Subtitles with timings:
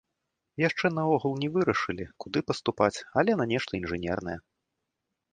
[0.67, 4.37] Яшчэ наогул не вырашылі, куды паступаць, але на нешта інжынернае.